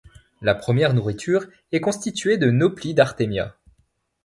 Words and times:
La 0.41 0.55
première 0.55 0.95
nourriture 0.95 1.45
est 1.71 1.79
constituée 1.79 2.37
de 2.37 2.49
nauplies 2.49 2.95
d'artémias. 2.95 3.53